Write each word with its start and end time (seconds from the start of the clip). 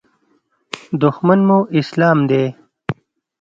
دښمن 1.01 1.39
مو 1.47 1.57
اسلام 1.79 2.19
دی. 2.29 2.43